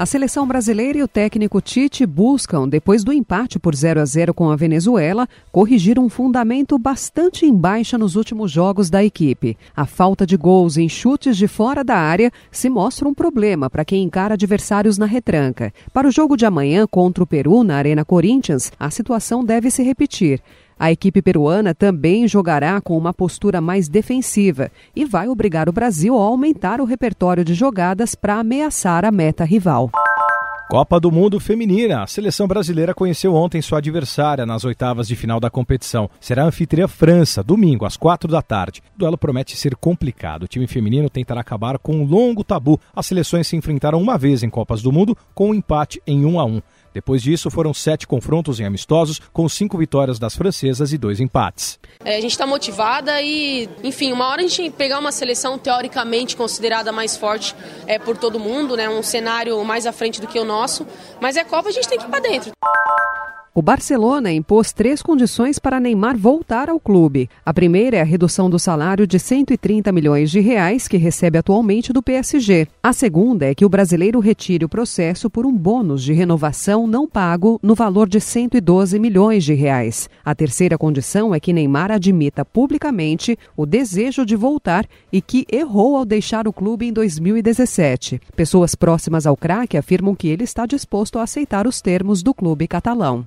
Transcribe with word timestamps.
A 0.00 0.06
seleção 0.06 0.48
brasileira 0.48 0.96
e 0.96 1.02
o 1.02 1.06
técnico 1.06 1.60
Tite 1.60 2.06
buscam, 2.06 2.66
depois 2.66 3.04
do 3.04 3.12
empate 3.12 3.58
por 3.58 3.74
0 3.74 4.00
a 4.00 4.04
0 4.06 4.32
com 4.32 4.48
a 4.48 4.56
Venezuela, 4.56 5.28
corrigir 5.52 5.98
um 5.98 6.08
fundamento 6.08 6.78
bastante 6.78 7.44
em 7.44 7.54
baixa 7.54 7.98
nos 7.98 8.16
últimos 8.16 8.50
jogos 8.50 8.88
da 8.88 9.04
equipe. 9.04 9.58
A 9.76 9.84
falta 9.84 10.24
de 10.24 10.38
gols 10.38 10.78
em 10.78 10.88
chutes 10.88 11.36
de 11.36 11.46
fora 11.46 11.84
da 11.84 11.96
área 11.96 12.32
se 12.50 12.70
mostra 12.70 13.06
um 13.06 13.12
problema 13.12 13.68
para 13.68 13.84
quem 13.84 14.02
encara 14.02 14.32
adversários 14.32 14.96
na 14.96 15.04
retranca. 15.04 15.70
Para 15.92 16.08
o 16.08 16.10
jogo 16.10 16.34
de 16.34 16.46
amanhã 16.46 16.86
contra 16.86 17.22
o 17.22 17.26
Peru 17.26 17.62
na 17.62 17.76
Arena 17.76 18.02
Corinthians, 18.02 18.72
a 18.80 18.90
situação 18.90 19.44
deve 19.44 19.70
se 19.70 19.82
repetir. 19.82 20.40
A 20.80 20.90
equipe 20.90 21.20
peruana 21.20 21.74
também 21.74 22.26
jogará 22.26 22.80
com 22.80 22.96
uma 22.96 23.12
postura 23.12 23.60
mais 23.60 23.86
defensiva 23.86 24.70
e 24.96 25.04
vai 25.04 25.28
obrigar 25.28 25.68
o 25.68 25.72
Brasil 25.72 26.16
a 26.16 26.22
aumentar 26.22 26.80
o 26.80 26.86
repertório 26.86 27.44
de 27.44 27.52
jogadas 27.52 28.14
para 28.14 28.36
ameaçar 28.36 29.04
a 29.04 29.12
meta 29.12 29.44
rival. 29.44 29.90
Copa 30.70 30.98
do 30.98 31.12
Mundo 31.12 31.38
Feminina. 31.38 32.02
A 32.02 32.06
seleção 32.06 32.48
brasileira 32.48 32.94
conheceu 32.94 33.34
ontem 33.34 33.60
sua 33.60 33.78
adversária 33.78 34.46
nas 34.46 34.64
oitavas 34.64 35.06
de 35.06 35.16
final 35.16 35.38
da 35.38 35.50
competição. 35.50 36.08
Será 36.18 36.44
a 36.44 36.46
anfitriã 36.46 36.88
França, 36.88 37.42
domingo, 37.42 37.84
às 37.84 37.96
quatro 37.96 38.30
da 38.30 38.40
tarde. 38.40 38.80
O 38.94 39.00
duelo 39.00 39.18
promete 39.18 39.56
ser 39.56 39.76
complicado. 39.76 40.44
O 40.44 40.48
time 40.48 40.66
feminino 40.66 41.10
tentará 41.10 41.42
acabar 41.42 41.76
com 41.76 41.96
um 41.96 42.04
longo 42.04 42.42
tabu. 42.42 42.80
As 42.94 43.04
seleções 43.04 43.48
se 43.48 43.56
enfrentaram 43.56 44.00
uma 44.00 44.16
vez 44.16 44.42
em 44.42 44.48
Copas 44.48 44.80
do 44.80 44.92
Mundo, 44.92 45.14
com 45.34 45.50
um 45.50 45.54
empate 45.54 46.00
em 46.06 46.24
1 46.24 46.40
a 46.40 46.44
1. 46.46 46.62
Depois 46.92 47.22
disso, 47.22 47.50
foram 47.50 47.72
sete 47.72 48.06
confrontos 48.06 48.60
em 48.60 48.64
amistosos, 48.64 49.20
com 49.32 49.48
cinco 49.48 49.78
vitórias 49.78 50.18
das 50.18 50.34
francesas 50.34 50.92
e 50.92 50.98
dois 50.98 51.20
empates. 51.20 51.78
É, 52.04 52.16
a 52.16 52.20
gente 52.20 52.32
está 52.32 52.46
motivada 52.46 53.20
e, 53.22 53.68
enfim, 53.82 54.12
uma 54.12 54.26
hora 54.26 54.42
a 54.42 54.46
gente 54.46 54.70
pegar 54.70 54.98
uma 54.98 55.12
seleção 55.12 55.58
teoricamente 55.58 56.36
considerada 56.36 56.90
mais 56.92 57.16
forte 57.16 57.54
é, 57.86 57.98
por 57.98 58.16
todo 58.16 58.40
mundo, 58.40 58.76
né, 58.76 58.88
um 58.88 59.02
cenário 59.02 59.62
mais 59.64 59.86
à 59.86 59.92
frente 59.92 60.20
do 60.20 60.26
que 60.26 60.38
o 60.38 60.44
nosso, 60.44 60.86
mas 61.20 61.36
é 61.36 61.44
Copa, 61.44 61.68
a 61.68 61.72
gente 61.72 61.88
tem 61.88 61.98
que 61.98 62.04
ir 62.04 62.08
para 62.08 62.20
dentro. 62.20 62.52
O 63.52 63.60
Barcelona 63.60 64.30
impôs 64.30 64.72
três 64.72 65.02
condições 65.02 65.58
para 65.58 65.80
Neymar 65.80 66.16
voltar 66.16 66.70
ao 66.70 66.78
clube. 66.78 67.28
A 67.44 67.52
primeira 67.52 67.96
é 67.96 68.00
a 68.00 68.04
redução 68.04 68.48
do 68.48 68.60
salário 68.60 69.08
de 69.08 69.18
130 69.18 69.90
milhões 69.90 70.30
de 70.30 70.38
reais 70.38 70.86
que 70.86 70.96
recebe 70.96 71.36
atualmente 71.36 71.92
do 71.92 72.00
PSG. 72.00 72.68
A 72.80 72.92
segunda 72.92 73.46
é 73.46 73.54
que 73.54 73.64
o 73.64 73.68
brasileiro 73.68 74.20
retire 74.20 74.64
o 74.64 74.68
processo 74.68 75.28
por 75.28 75.44
um 75.44 75.52
bônus 75.52 76.04
de 76.04 76.12
renovação 76.12 76.86
não 76.86 77.08
pago 77.08 77.58
no 77.60 77.74
valor 77.74 78.08
de 78.08 78.20
112 78.20 79.00
milhões 79.00 79.42
de 79.42 79.52
reais. 79.52 80.08
A 80.24 80.32
terceira 80.32 80.78
condição 80.78 81.34
é 81.34 81.40
que 81.40 81.52
Neymar 81.52 81.90
admita 81.90 82.44
publicamente 82.44 83.36
o 83.56 83.66
desejo 83.66 84.24
de 84.24 84.36
voltar 84.36 84.86
e 85.12 85.20
que 85.20 85.44
errou 85.50 85.96
ao 85.96 86.04
deixar 86.04 86.46
o 86.46 86.52
clube 86.52 86.86
em 86.86 86.92
2017. 86.92 88.20
Pessoas 88.36 88.76
próximas 88.76 89.26
ao 89.26 89.36
craque 89.36 89.76
afirmam 89.76 90.14
que 90.14 90.28
ele 90.28 90.44
está 90.44 90.66
disposto 90.66 91.18
a 91.18 91.24
aceitar 91.24 91.66
os 91.66 91.80
termos 91.80 92.22
do 92.22 92.32
clube 92.32 92.68
catalão. 92.68 93.24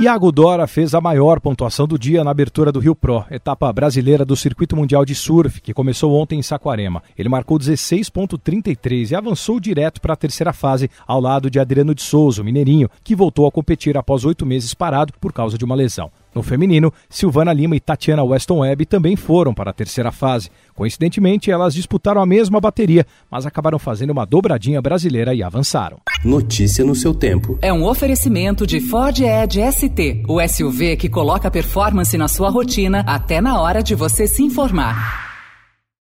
Iago 0.00 0.30
Dora 0.30 0.68
fez 0.68 0.94
a 0.94 1.00
maior 1.00 1.40
pontuação 1.40 1.84
do 1.84 1.98
dia 1.98 2.22
na 2.22 2.30
abertura 2.30 2.70
do 2.70 2.78
Rio 2.78 2.94
Pro, 2.94 3.24
etapa 3.32 3.72
brasileira 3.72 4.24
do 4.24 4.36
Circuito 4.36 4.76
Mundial 4.76 5.04
de 5.04 5.12
Surf, 5.12 5.60
que 5.60 5.74
começou 5.74 6.14
ontem 6.14 6.38
em 6.38 6.42
Saquarema. 6.42 7.02
Ele 7.18 7.28
marcou 7.28 7.58
16,33 7.58 9.10
e 9.10 9.16
avançou 9.16 9.58
direto 9.58 10.00
para 10.00 10.12
a 10.12 10.16
terceira 10.16 10.52
fase, 10.52 10.88
ao 11.04 11.20
lado 11.20 11.50
de 11.50 11.58
Adriano 11.58 11.96
de 11.96 12.02
Souza, 12.02 12.42
o 12.42 12.44
mineirinho, 12.44 12.88
que 13.02 13.16
voltou 13.16 13.44
a 13.44 13.50
competir 13.50 13.96
após 13.96 14.24
oito 14.24 14.46
meses 14.46 14.72
parado 14.72 15.12
por 15.20 15.32
causa 15.32 15.58
de 15.58 15.64
uma 15.64 15.74
lesão. 15.74 16.12
No 16.34 16.42
feminino, 16.42 16.92
Silvana 17.08 17.52
Lima 17.52 17.74
e 17.74 17.80
Tatiana 17.80 18.22
Weston 18.22 18.58
Webb 18.60 18.86
também 18.86 19.16
foram 19.16 19.54
para 19.54 19.70
a 19.70 19.74
terceira 19.74 20.12
fase. 20.12 20.50
Coincidentemente, 20.74 21.50
elas 21.50 21.74
disputaram 21.74 22.20
a 22.20 22.26
mesma 22.26 22.60
bateria, 22.60 23.06
mas 23.30 23.46
acabaram 23.46 23.78
fazendo 23.78 24.10
uma 24.10 24.24
dobradinha 24.24 24.80
brasileira 24.80 25.34
e 25.34 25.42
avançaram. 25.42 25.98
Notícia 26.24 26.84
no 26.84 26.94
seu 26.94 27.14
tempo. 27.14 27.58
É 27.62 27.72
um 27.72 27.84
oferecimento 27.84 28.66
de 28.66 28.80
Ford 28.80 29.18
Edge 29.20 29.60
ST, 29.72 30.24
o 30.28 30.40
SUV 30.46 30.96
que 30.96 31.08
coloca 31.08 31.50
performance 31.50 32.16
na 32.16 32.28
sua 32.28 32.50
rotina 32.50 33.04
até 33.06 33.40
na 33.40 33.60
hora 33.60 33.82
de 33.82 33.94
você 33.94 34.26
se 34.26 34.42
informar. 34.42 35.27